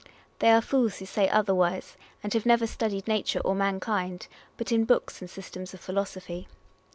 They 0.39 0.49
are 0.49 0.63
fools 0.63 0.97
who 0.97 1.05
say 1.05 1.29
otherwise, 1.29 1.95
and 2.23 2.33
have 2.33 2.43
never 2.43 2.65
studied 2.65 3.07
nature 3.07 3.37
or 3.41 3.53
mankind, 3.53 4.25
but 4.57 4.71
in 4.71 4.83
books 4.83 5.21
and 5.21 5.29
systems 5.29 5.75
of 5.75 5.79
philosophy. 5.79 6.47